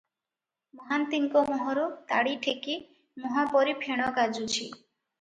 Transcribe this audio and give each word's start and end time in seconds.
ମହାନ୍ତିଙ୍କ 0.79 1.43
ମୁହଁରୁ 1.51 1.85
ତାଡ଼ିଠେକି 2.13 2.81
ମୁହଁ 3.27 3.49
ପରି 3.55 3.81
ଫେଣ 3.87 4.13
ଗାଜୁଛି। 4.21 4.69